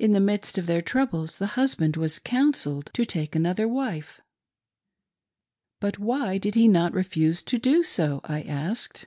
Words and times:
In 0.00 0.10
the 0.12 0.18
midst 0.18 0.58
of 0.58 0.66
their 0.66 0.82
troubles 0.82 1.38
the 1.38 1.46
husband 1.54 1.96
was" 1.96 2.18
counselled" 2.34 2.90
to 2.94 3.04
take 3.04 3.36
another 3.36 3.68
wife. 3.68 4.20
*' 4.98 5.80
But 5.80 6.00
why 6.00 6.36
did 6.36 6.56
he 6.56 6.66
not 6.66 6.92
refuse 6.92 7.44
to 7.44 7.56
do 7.56 7.84
so.'" 7.84 8.20
I 8.24 8.42
asked. 8.42 9.06